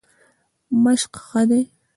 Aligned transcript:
مشق 0.83 1.11
ښه 1.25 1.43
دی. 1.49 1.63